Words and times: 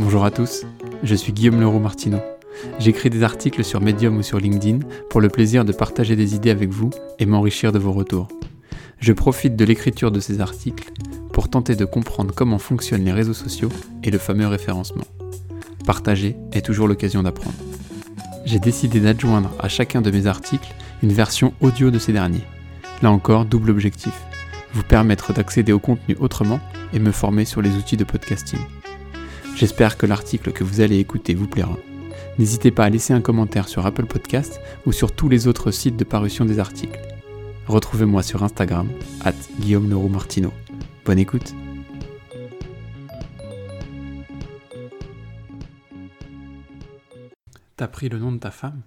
Bonjour 0.00 0.24
à 0.24 0.30
tous, 0.30 0.64
je 1.02 1.14
suis 1.16 1.32
Guillaume 1.32 1.60
Leroux 1.60 1.80
Martineau. 1.80 2.20
J'écris 2.78 3.10
des 3.10 3.24
articles 3.24 3.64
sur 3.64 3.80
Medium 3.80 4.16
ou 4.16 4.22
sur 4.22 4.38
LinkedIn 4.38 4.86
pour 5.10 5.20
le 5.20 5.28
plaisir 5.28 5.64
de 5.64 5.72
partager 5.72 6.14
des 6.14 6.36
idées 6.36 6.52
avec 6.52 6.70
vous 6.70 6.90
et 7.18 7.26
m'enrichir 7.26 7.72
de 7.72 7.80
vos 7.80 7.90
retours. 7.90 8.28
Je 9.00 9.12
profite 9.12 9.56
de 9.56 9.64
l'écriture 9.64 10.12
de 10.12 10.20
ces 10.20 10.40
articles 10.40 10.92
pour 11.32 11.50
tenter 11.50 11.74
de 11.74 11.84
comprendre 11.84 12.32
comment 12.32 12.58
fonctionnent 12.58 13.04
les 13.04 13.12
réseaux 13.12 13.34
sociaux 13.34 13.70
et 14.04 14.12
le 14.12 14.18
fameux 14.18 14.46
référencement. 14.46 15.04
Partager 15.84 16.36
est 16.52 16.64
toujours 16.64 16.86
l'occasion 16.86 17.24
d'apprendre. 17.24 17.56
J'ai 18.44 18.60
décidé 18.60 19.00
d'adjoindre 19.00 19.50
à 19.58 19.68
chacun 19.68 20.00
de 20.00 20.12
mes 20.12 20.28
articles 20.28 20.76
une 21.02 21.12
version 21.12 21.54
audio 21.60 21.90
de 21.90 21.98
ces 21.98 22.12
derniers. 22.12 22.44
Là 23.02 23.10
encore, 23.10 23.46
double 23.46 23.70
objectif. 23.70 24.14
Vous 24.74 24.84
permettre 24.84 25.32
d'accéder 25.32 25.72
au 25.72 25.80
contenu 25.80 26.16
autrement 26.20 26.60
et 26.92 27.00
me 27.00 27.10
former 27.10 27.44
sur 27.44 27.62
les 27.62 27.74
outils 27.74 27.96
de 27.96 28.04
podcasting. 28.04 28.60
J'espère 29.58 29.98
que 29.98 30.06
l'article 30.06 30.52
que 30.52 30.62
vous 30.62 30.82
allez 30.82 31.00
écouter 31.00 31.34
vous 31.34 31.48
plaira. 31.48 31.76
N'hésitez 32.38 32.70
pas 32.70 32.84
à 32.84 32.90
laisser 32.90 33.12
un 33.12 33.20
commentaire 33.20 33.66
sur 33.66 33.84
Apple 33.86 34.06
Podcast 34.06 34.60
ou 34.86 34.92
sur 34.92 35.10
tous 35.10 35.28
les 35.28 35.48
autres 35.48 35.72
sites 35.72 35.96
de 35.96 36.04
parution 36.04 36.44
des 36.44 36.60
articles. 36.60 37.00
Retrouvez-moi 37.66 38.22
sur 38.22 38.44
Instagram, 38.44 38.88
at 39.24 39.34
Guillaume 39.58 39.90
Leroux 39.90 40.08
Martino. 40.08 40.52
Bonne 41.04 41.18
écoute 41.18 41.56
T'as 47.74 47.88
pris 47.88 48.08
le 48.08 48.20
nom 48.20 48.30
de 48.30 48.38
ta 48.38 48.52
femme? 48.52 48.82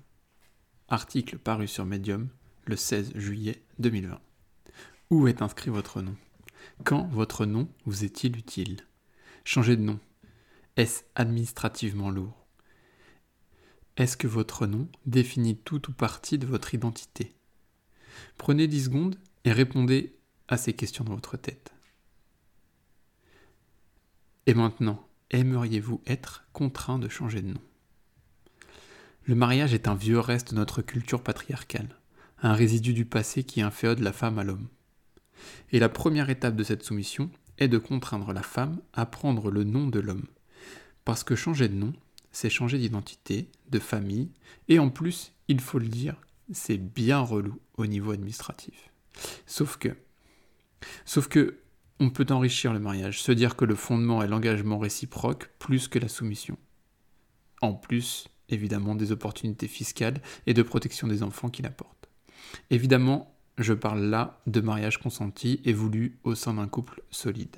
Article 0.88 1.38
paru 1.38 1.68
sur 1.68 1.86
Medium 1.86 2.30
le 2.64 2.78
16 2.78 3.12
juillet 3.16 3.62
2020. 3.80 4.22
Où 5.10 5.28
est 5.28 5.42
inscrit 5.42 5.70
votre 5.70 6.02
nom? 6.02 6.16
Quand 6.86 7.10
votre 7.12 7.46
nom 7.46 7.68
vous 7.86 8.06
est-il 8.06 8.38
utile? 8.38 8.78
Changer 9.44 9.76
de 9.76 9.82
nom. 9.82 10.00
Est-ce 10.78 11.04
administrativement 11.16 12.10
lourd? 12.10 12.48
Est-ce 13.98 14.16
que 14.16 14.28
votre 14.28 14.68
nom 14.68 14.88
définit 15.06 15.58
tout 15.58 15.90
ou 15.90 15.94
partie 15.94 16.38
de 16.38 16.48
votre 16.48 16.74
identité? 16.74 17.36
Prenez 18.38 18.68
10 18.68 18.86
secondes 18.86 19.20
et 19.44 19.52
répondez 19.52 20.16
à 20.48 20.56
ces 20.56 20.72
questions 20.74 21.04
dans 21.04 21.16
votre 21.16 21.36
tête. 21.36 21.74
Et 24.46 24.54
maintenant, 24.54 25.06
aimeriez-vous 25.30 26.02
être 26.08 26.46
contraint 26.54 27.00
de 27.00 27.10
changer 27.10 27.42
de 27.42 27.50
nom? 27.50 27.62
Le 29.26 29.36
mariage 29.36 29.74
est 29.74 29.90
un 29.90 29.96
vieux 29.96 30.20
reste 30.20 30.52
de 30.52 30.56
notre 30.56 30.82
culture 30.82 31.22
patriarcale, 31.22 32.00
un 32.42 32.54
résidu 32.54 32.94
du 32.94 33.06
passé 33.06 33.44
qui 33.44 33.62
inféode 33.62 34.00
la 34.00 34.14
femme 34.14 34.40
à 34.40 34.46
l'homme. 34.46 34.70
Et 35.72 35.80
la 35.80 35.90
première 35.90 36.30
étape 36.30 36.56
de 36.56 36.64
cette 36.64 36.84
soumission 36.84 37.30
est 37.58 37.68
de 37.68 37.78
contraindre 37.78 38.32
la 38.32 38.42
femme 38.42 38.82
à 38.94 39.06
prendre 39.06 39.52
le 39.52 39.66
nom 39.66 39.88
de 39.88 40.00
l'homme. 40.00 40.28
Parce 41.06 41.24
que 41.24 41.36
changer 41.36 41.68
de 41.68 41.76
nom, 41.76 41.94
c'est 42.32 42.50
changer 42.50 42.78
d'identité, 42.78 43.50
de 43.70 43.80
famille, 43.80 44.30
et 44.68 44.80
en 44.80 44.90
plus, 44.90 45.34
il 45.48 45.60
faut 45.60 45.80
le 45.80 45.88
dire, 45.88 46.16
c'est 46.52 46.78
bien 46.78 47.20
relou 47.20 47.60
au 47.78 47.86
niveau 47.86 48.12
administratif. 48.12 48.92
Sauf 49.46 49.78
que, 49.78 49.96
sauf 51.06 51.28
que, 51.28 51.58
on 52.00 52.10
peut 52.10 52.26
enrichir 52.32 52.74
le 52.74 52.80
mariage, 52.80 53.22
se 53.22 53.32
dire 53.32 53.56
que 53.56 53.66
le 53.66 53.76
fondement 53.76 54.24
est 54.24 54.28
l'engagement 54.28 54.80
réciproque 54.80 55.52
plus 55.60 55.88
que 55.88 56.00
la 56.00 56.08
soumission. 56.08 56.58
En 57.62 57.74
plus, 57.74 58.28
évidemment, 58.50 58.96
des 58.96 59.12
opportunités 59.12 59.68
fiscales 59.68 60.20
et 60.48 60.56
de 60.56 60.64
protection 60.64 61.08
des 61.08 61.22
enfants 61.22 61.50
qu'il 61.50 61.68
apporte. 61.68 62.10
Évidemment, 62.72 63.36
je 63.60 63.74
parle 63.74 64.02
là 64.02 64.42
de 64.48 64.62
mariage 64.62 64.98
consenti 64.98 65.62
et 65.64 65.74
voulu 65.74 66.18
au 66.24 66.34
sein 66.34 66.56
d'un 66.56 66.68
couple 66.68 67.04
solide. 67.12 67.58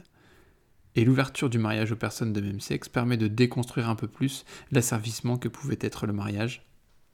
Et 0.95 1.05
l'ouverture 1.05 1.49
du 1.49 1.57
mariage 1.57 1.91
aux 1.91 1.97
personnes 1.97 2.33
de 2.33 2.41
même 2.41 2.59
sexe 2.59 2.89
permet 2.89 3.17
de 3.17 3.27
déconstruire 3.27 3.89
un 3.89 3.95
peu 3.95 4.07
plus 4.07 4.45
l'asservissement 4.71 5.37
que 5.37 5.47
pouvait 5.47 5.79
être 5.81 6.05
le 6.05 6.13
mariage 6.13 6.65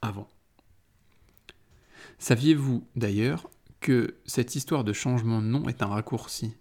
avant. 0.02 0.28
Saviez-vous 2.18 2.86
d'ailleurs 2.96 3.48
que 3.80 4.16
cette 4.26 4.54
histoire 4.54 4.84
de 4.84 4.92
changement 4.92 5.40
de 5.40 5.46
nom 5.46 5.68
est 5.68 5.82
un 5.82 5.86
raccourci? 5.86 6.54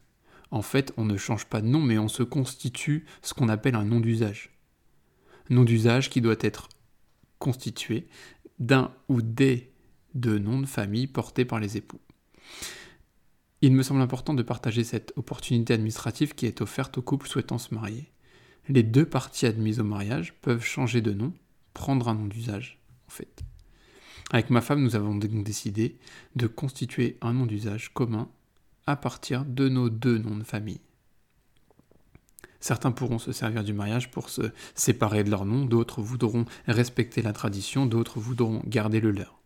En 0.52 0.62
fait, 0.62 0.94
on 0.98 1.06
ne 1.06 1.18
change 1.18 1.46
pas 1.46 1.62
de 1.62 1.68
nom, 1.68 1.82
mais 1.82 1.98
on 1.98 2.08
se 2.08 2.24
constitue 2.24 3.06
ce 3.22 3.34
qu'on 3.34 3.50
appelle 3.50 3.76
un 3.76 3.84
nom 3.84 4.00
d'usage. 4.00 4.52
Nom 5.50 5.64
d'usage 5.64 6.10
qui 6.10 6.22
doit 6.22 6.36
être 6.40 6.70
constitué 7.38 8.08
d'un 8.60 8.92
ou 9.10 9.22
des 9.22 9.72
deux 10.16 10.40
noms 10.40 10.60
de 10.60 10.66
famille 10.66 11.08
portés 11.08 11.46
par 11.46 11.60
les 11.60 11.78
époux. 11.78 12.00
Il 13.62 13.74
me 13.74 13.84
semble 13.84 14.00
important 14.00 14.34
de 14.34 14.42
partager 14.42 14.86
cette 14.86 15.12
opportunité 15.18 15.74
administrative 15.74 16.34
qui 16.34 16.46
est 16.46 16.62
offerte 16.62 16.98
aux 16.98 17.02
couples 17.02 17.28
souhaitant 17.28 17.58
se 17.58 17.74
marier. 17.74 18.10
Les 18.70 18.84
deux 18.84 19.06
parties 19.06 19.48
admises 19.48 19.82
au 19.82 19.84
mariage 19.84 20.34
peuvent 20.42 20.64
changer 20.64 21.02
de 21.02 21.12
nom, 21.12 21.34
prendre 21.74 22.08
un 22.08 22.14
nom 22.14 22.28
d'usage, 22.28 22.80
en 23.08 23.12
fait. 23.12 23.44
Avec 24.32 24.50
ma 24.50 24.62
femme, 24.62 24.82
nous 24.82 24.96
avons 24.96 25.16
donc 25.16 25.44
décidé 25.44 25.98
de 26.38 26.48
constituer 26.48 27.18
un 27.22 27.34
nom 27.34 27.46
d'usage 27.46 27.94
commun 27.94 28.30
à 28.88 28.96
partir 28.96 29.44
de 29.44 29.68
nos 29.68 29.90
deux 29.90 30.18
noms 30.18 30.38
de 30.38 30.44
famille. 30.44 30.80
Certains 32.62 32.92
pourront 32.92 33.20
se 33.20 33.34
servir 33.34 33.64
du 33.66 33.74
mariage 33.74 34.10
pour 34.10 34.30
se 34.30 34.52
séparer 34.74 35.26
de 35.26 35.32
leur 35.32 35.46
nom, 35.46 35.66
d'autres 35.66 36.02
voudront 36.02 36.46
respecter 36.68 37.22
la 37.22 37.34
tradition, 37.34 37.86
d'autres 37.86 38.20
voudront 38.20 38.62
garder 38.66 39.02
le 39.02 39.12
leur. 39.12 39.40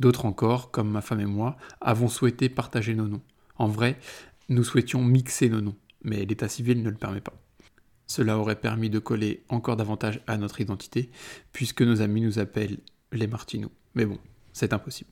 D'autres 0.00 0.26
encore, 0.26 0.70
comme 0.70 0.90
ma 0.90 1.00
femme 1.00 1.20
et 1.20 1.26
moi, 1.26 1.56
avons 1.80 2.08
souhaité 2.08 2.48
partager 2.48 2.94
nos 2.94 3.08
noms. 3.08 3.22
En 3.58 3.68
vrai, 3.68 3.98
nous 4.48 4.64
souhaitions 4.64 5.02
mixer 5.02 5.48
nos 5.48 5.60
noms, 5.60 5.76
mais 6.02 6.24
l'état 6.24 6.48
civil 6.48 6.82
ne 6.82 6.90
le 6.90 6.96
permet 6.96 7.20
pas. 7.20 7.34
Cela 8.06 8.38
aurait 8.38 8.60
permis 8.60 8.88
de 8.88 8.98
coller 8.98 9.44
encore 9.48 9.76
davantage 9.76 10.20
à 10.26 10.38
notre 10.38 10.60
identité, 10.60 11.10
puisque 11.52 11.82
nos 11.82 12.00
amis 12.00 12.22
nous 12.22 12.38
appellent 12.38 12.78
les 13.12 13.26
Martineaux. 13.26 13.72
Mais 13.94 14.06
bon, 14.06 14.18
c'est 14.52 14.72
impossible. 14.72 15.10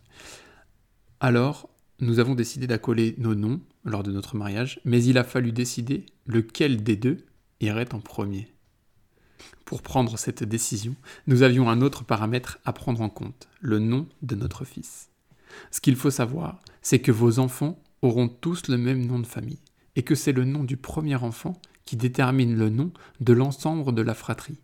Alors, 1.20 1.68
nous 2.00 2.18
avons 2.18 2.34
décidé 2.34 2.66
d'accoler 2.66 3.14
nos 3.18 3.34
noms 3.34 3.60
lors 3.84 4.02
de 4.02 4.12
notre 4.12 4.36
mariage, 4.36 4.80
mais 4.84 5.02
il 5.02 5.18
a 5.18 5.24
fallu 5.24 5.52
décider 5.52 6.06
lequel 6.26 6.82
des 6.82 6.96
deux 6.96 7.24
irait 7.60 7.94
en 7.94 8.00
premier. 8.00 8.52
Pour 9.64 9.82
prendre 9.82 10.18
cette 10.18 10.44
décision, 10.44 10.94
nous 11.26 11.42
avions 11.42 11.68
un 11.68 11.80
autre 11.82 12.04
paramètre 12.04 12.58
à 12.64 12.72
prendre 12.72 13.00
en 13.00 13.08
compte, 13.08 13.48
le 13.60 13.78
nom 13.78 14.06
de 14.22 14.34
notre 14.34 14.64
fils. 14.64 15.10
Ce 15.70 15.80
qu'il 15.80 15.96
faut 15.96 16.10
savoir, 16.10 16.60
c'est 16.82 17.00
que 17.00 17.12
vos 17.12 17.38
enfants 17.38 17.78
auront 18.02 18.28
tous 18.28 18.68
le 18.68 18.78
même 18.78 19.06
nom 19.06 19.18
de 19.18 19.26
famille, 19.26 19.60
et 19.96 20.02
que 20.02 20.14
c'est 20.14 20.32
le 20.32 20.44
nom 20.44 20.64
du 20.64 20.76
premier 20.76 21.16
enfant 21.16 21.54
qui 21.84 21.96
détermine 21.96 22.56
le 22.56 22.68
nom 22.68 22.92
de 23.20 23.32
l'ensemble 23.32 23.94
de 23.94 24.02
la 24.02 24.14
fratrie. 24.14 24.58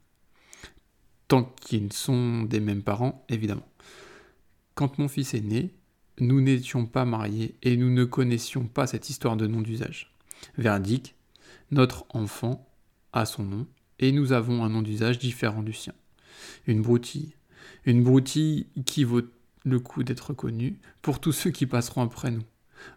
Tant 1.28 1.44
qu'ils 1.60 1.92
sont 1.92 2.42
des 2.42 2.60
mêmes 2.60 2.82
parents, 2.82 3.24
évidemment. 3.28 3.68
Quand 4.74 4.98
mon 4.98 5.08
fils 5.08 5.34
est 5.34 5.40
né, 5.40 5.72
nous 6.18 6.40
n'étions 6.40 6.86
pas 6.86 7.04
mariés 7.04 7.56
et 7.62 7.76
nous 7.76 7.90
ne 7.90 8.04
connaissions 8.04 8.66
pas 8.66 8.86
cette 8.86 9.08
histoire 9.08 9.36
de 9.36 9.46
nom 9.46 9.60
d'usage. 9.60 10.14
Verdict, 10.58 11.14
notre 11.70 12.04
enfant 12.10 12.68
a 13.12 13.24
son 13.24 13.44
nom 13.44 13.66
et 13.98 14.12
nous 14.12 14.32
avons 14.32 14.64
un 14.64 14.68
nom 14.68 14.82
d'usage 14.82 15.18
différent 15.18 15.62
du 15.62 15.72
sien. 15.72 15.94
Une 16.66 16.82
broutille. 16.82 17.34
Une 17.84 18.02
broutille 18.02 18.66
qui 18.84 19.04
vaut 19.04 19.22
le 19.64 19.80
coup 19.80 20.02
d'être 20.02 20.34
connue 20.34 20.80
pour 21.00 21.20
tous 21.20 21.32
ceux 21.32 21.50
qui 21.50 21.66
passeront 21.66 22.02
après 22.02 22.30
nous 22.30 22.42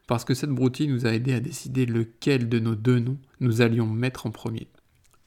parce 0.07 0.25
que 0.25 0.33
cette 0.33 0.49
broutille 0.49 0.87
nous 0.87 1.05
a 1.05 1.13
aidé 1.13 1.33
à 1.33 1.39
décider 1.39 1.85
lequel 1.85 2.49
de 2.49 2.59
nos 2.59 2.75
deux 2.75 2.99
noms 2.99 3.17
nous 3.39 3.61
allions 3.61 3.87
mettre 3.87 4.25
en 4.25 4.31
premier. 4.31 4.67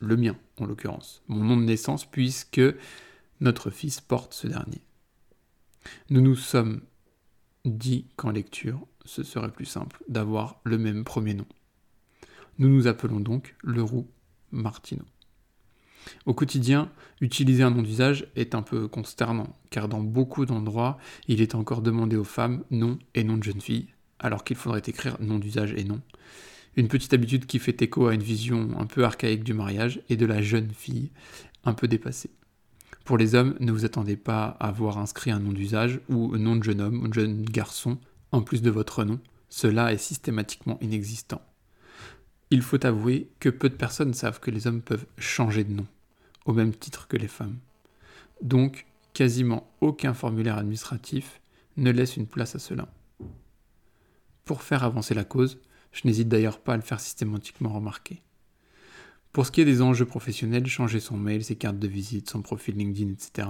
Le 0.00 0.16
mien, 0.16 0.36
en 0.58 0.66
l'occurrence, 0.66 1.22
mon 1.28 1.42
nom 1.42 1.56
de 1.56 1.64
naissance, 1.64 2.04
puisque 2.04 2.60
notre 3.40 3.70
fils 3.70 4.00
porte 4.00 4.34
ce 4.34 4.46
dernier. 4.46 4.82
Nous 6.10 6.20
nous 6.20 6.36
sommes 6.36 6.80
dit 7.64 8.06
qu'en 8.16 8.30
lecture, 8.30 8.86
ce 9.04 9.22
serait 9.22 9.50
plus 9.50 9.64
simple 9.64 10.02
d'avoir 10.08 10.60
le 10.64 10.78
même 10.78 11.04
premier 11.04 11.34
nom. 11.34 11.46
Nous 12.58 12.68
nous 12.68 12.86
appelons 12.86 13.20
donc 13.20 13.56
Leroux 13.62 14.08
Martineau. 14.50 15.04
Au 16.26 16.34
quotidien, 16.34 16.90
utiliser 17.20 17.62
un 17.62 17.70
nom 17.70 17.82
d'usage 17.82 18.26
est 18.36 18.54
un 18.54 18.62
peu 18.62 18.88
consternant, 18.88 19.56
car 19.70 19.88
dans 19.88 20.00
beaucoup 20.00 20.46
d'endroits, 20.46 20.98
il 21.26 21.40
est 21.40 21.54
encore 21.54 21.82
demandé 21.82 22.16
aux 22.16 22.24
femmes 22.24 22.64
nom 22.70 22.98
et 23.14 23.24
nom 23.24 23.36
de 23.36 23.42
jeune 23.42 23.60
fille, 23.60 23.88
alors 24.18 24.44
qu'il 24.44 24.56
faudrait 24.56 24.82
écrire 24.86 25.16
nom 25.20 25.38
d'usage 25.38 25.72
et 25.76 25.84
nom. 25.84 26.00
Une 26.76 26.88
petite 26.88 27.14
habitude 27.14 27.46
qui 27.46 27.58
fait 27.58 27.80
écho 27.82 28.06
à 28.06 28.14
une 28.14 28.22
vision 28.22 28.70
un 28.78 28.86
peu 28.86 29.04
archaïque 29.04 29.44
du 29.44 29.54
mariage 29.54 30.00
et 30.08 30.16
de 30.16 30.26
la 30.26 30.42
jeune 30.42 30.70
fille, 30.70 31.10
un 31.64 31.74
peu 31.74 31.88
dépassée. 31.88 32.30
Pour 33.04 33.18
les 33.18 33.34
hommes, 33.34 33.56
ne 33.58 33.72
vous 33.72 33.84
attendez 33.84 34.16
pas 34.16 34.56
à 34.60 34.70
voir 34.70 34.98
inscrit 34.98 35.30
un 35.30 35.40
nom 35.40 35.52
d'usage 35.52 36.00
ou 36.08 36.32
un 36.34 36.38
nom 36.38 36.56
de 36.56 36.62
jeune 36.62 36.80
homme 36.80 37.02
ou 37.02 37.08
de 37.08 37.14
jeune 37.14 37.44
garçon 37.44 37.98
en 38.32 38.42
plus 38.42 38.62
de 38.62 38.70
votre 38.70 39.04
nom. 39.04 39.18
Cela 39.48 39.92
est 39.92 39.98
systématiquement 39.98 40.78
inexistant. 40.82 41.42
Il 42.50 42.62
faut 42.62 42.84
avouer 42.84 43.28
que 43.40 43.48
peu 43.48 43.68
de 43.68 43.74
personnes 43.74 44.14
savent 44.14 44.40
que 44.40 44.50
les 44.50 44.66
hommes 44.66 44.82
peuvent 44.82 45.06
changer 45.18 45.64
de 45.64 45.72
nom, 45.72 45.86
au 46.44 46.52
même 46.52 46.74
titre 46.74 47.08
que 47.08 47.16
les 47.16 47.28
femmes. 47.28 47.56
Donc, 48.42 48.86
quasiment 49.14 49.68
aucun 49.80 50.14
formulaire 50.14 50.58
administratif 50.58 51.40
ne 51.76 51.90
laisse 51.90 52.16
une 52.16 52.26
place 52.26 52.54
à 52.54 52.58
cela 52.58 52.88
pour 54.48 54.62
faire 54.62 54.82
avancer 54.82 55.12
la 55.12 55.24
cause, 55.24 55.60
je 55.92 56.08
n'hésite 56.08 56.26
d'ailleurs 56.26 56.58
pas 56.58 56.72
à 56.72 56.76
le 56.76 56.82
faire 56.82 57.00
systématiquement 57.00 57.68
remarquer. 57.68 58.22
Pour 59.30 59.44
ce 59.44 59.52
qui 59.52 59.60
est 59.60 59.66
des 59.66 59.82
enjeux 59.82 60.06
professionnels, 60.06 60.66
changer 60.66 61.00
son 61.00 61.18
mail, 61.18 61.44
ses 61.44 61.56
cartes 61.56 61.78
de 61.78 61.86
visite, 61.86 62.30
son 62.30 62.40
profil 62.40 62.76
LinkedIn, 62.76 63.12
etc., 63.12 63.46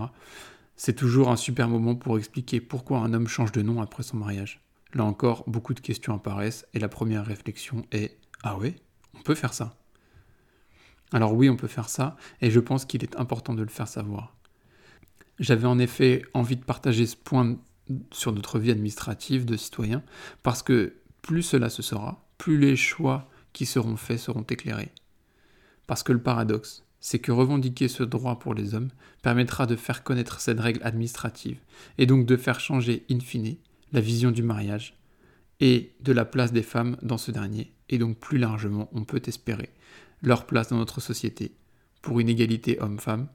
c'est 0.74 0.96
toujours 0.96 1.30
un 1.30 1.36
super 1.36 1.68
moment 1.68 1.94
pour 1.94 2.18
expliquer 2.18 2.60
pourquoi 2.60 2.98
un 2.98 3.14
homme 3.14 3.28
change 3.28 3.52
de 3.52 3.62
nom 3.62 3.80
après 3.80 4.02
son 4.02 4.16
mariage. 4.16 4.60
Là 4.92 5.04
encore, 5.04 5.44
beaucoup 5.46 5.72
de 5.72 5.78
questions 5.78 6.14
apparaissent 6.14 6.66
et 6.74 6.80
la 6.80 6.88
première 6.88 7.24
réflexion 7.24 7.86
est 7.92 8.18
Ah 8.42 8.58
ouais, 8.58 8.74
on 9.14 9.22
peut 9.22 9.36
faire 9.36 9.54
ça? 9.54 9.78
Alors 11.12 11.32
oui, 11.32 11.48
on 11.48 11.56
peut 11.56 11.68
faire 11.68 11.88
ça 11.88 12.16
et 12.40 12.50
je 12.50 12.58
pense 12.58 12.84
qu'il 12.84 13.04
est 13.04 13.14
important 13.14 13.54
de 13.54 13.62
le 13.62 13.68
faire 13.68 13.86
savoir. 13.86 14.34
J'avais 15.38 15.68
en 15.68 15.78
effet 15.78 16.24
envie 16.34 16.56
de 16.56 16.64
partager 16.64 17.06
ce 17.06 17.16
point 17.16 17.56
sur 18.12 18.32
notre 18.32 18.58
vie 18.58 18.70
administrative 18.70 19.44
de 19.44 19.56
citoyen 19.56 20.02
parce 20.42 20.62
que 20.62 20.94
plus 21.22 21.42
cela 21.42 21.70
se 21.70 21.82
sera, 21.82 22.24
plus 22.38 22.58
les 22.58 22.76
choix 22.76 23.28
qui 23.52 23.66
seront 23.66 23.96
faits 23.96 24.20
seront 24.20 24.42
éclairés. 24.42 24.92
Parce 25.86 26.02
que 26.02 26.12
le 26.12 26.22
paradoxe, 26.22 26.84
c'est 27.00 27.18
que 27.18 27.32
revendiquer 27.32 27.88
ce 27.88 28.02
droit 28.02 28.38
pour 28.38 28.54
les 28.54 28.74
hommes 28.74 28.90
permettra 29.22 29.66
de 29.66 29.76
faire 29.76 30.02
connaître 30.02 30.40
cette 30.40 30.60
règle 30.60 30.80
administrative 30.82 31.58
et 31.96 32.06
donc 32.06 32.26
de 32.26 32.36
faire 32.36 32.60
changer 32.60 33.04
in 33.10 33.20
fine 33.20 33.56
la 33.92 34.00
vision 34.00 34.30
du 34.30 34.42
mariage 34.42 34.98
et 35.60 35.92
de 36.00 36.12
la 36.12 36.24
place 36.24 36.52
des 36.52 36.62
femmes 36.62 36.96
dans 37.02 37.18
ce 37.18 37.30
dernier, 37.30 37.72
et 37.88 37.98
donc 37.98 38.18
plus 38.18 38.38
largement 38.38 38.88
on 38.92 39.04
peut 39.04 39.22
espérer 39.26 39.70
leur 40.22 40.46
place 40.46 40.68
dans 40.68 40.76
notre 40.76 41.00
société 41.00 41.52
pour 42.02 42.20
une 42.20 42.28
égalité 42.28 42.80
homme-femme 42.80 43.28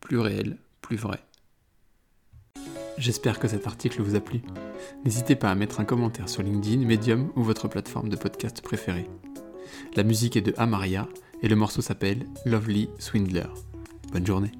plus 0.00 0.18
réelle, 0.18 0.58
plus 0.80 0.96
vraie. 0.96 1.22
J'espère 2.98 3.38
que 3.38 3.46
cet 3.46 3.66
article 3.66 4.02
vous 4.02 4.16
a 4.16 4.20
plu. 4.20 4.42
N'hésitez 5.04 5.36
pas 5.36 5.50
à 5.50 5.54
mettre 5.54 5.80
un 5.80 5.84
commentaire 5.84 6.28
sur 6.28 6.42
LinkedIn, 6.42 6.84
Medium 6.84 7.30
ou 7.36 7.42
votre 7.42 7.68
plateforme 7.68 8.08
de 8.08 8.16
podcast 8.16 8.60
préférée. 8.60 9.06
La 9.94 10.02
musique 10.02 10.36
est 10.36 10.42
de 10.42 10.54
Amaria 10.56 11.08
et 11.42 11.48
le 11.48 11.56
morceau 11.56 11.80
s'appelle 11.80 12.26
Lovely 12.44 12.88
Swindler. 12.98 13.46
Bonne 14.12 14.26
journée. 14.26 14.52